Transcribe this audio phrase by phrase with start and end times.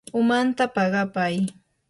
[0.21, 1.35] umanta paqapay.